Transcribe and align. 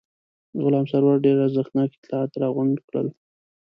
غلام 0.63 0.85
سرور 0.91 1.15
ډېر 1.25 1.37
ارزښتناک 1.45 1.89
اطلاعات 1.95 2.31
راغونډ 2.41 2.75
کړل. 2.87 3.07